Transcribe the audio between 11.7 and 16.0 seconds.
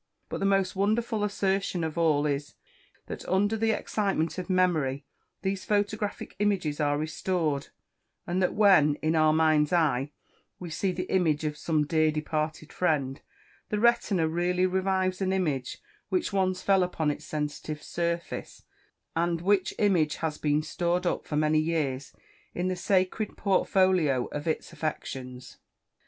dear departed friend, the retina really revives an image